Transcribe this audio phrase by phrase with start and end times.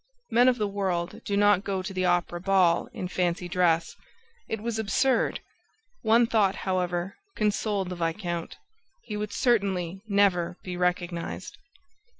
[0.31, 3.95] Men of the world do not go to the Opera ball in fancy dress!
[4.49, 5.41] It was absurd.
[6.01, 8.57] One thought, however, consoled the viscount:
[9.03, 11.59] he would certainly never be recognized!